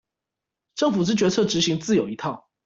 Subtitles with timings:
[0.73, 2.49] 政府之決策執行自有一套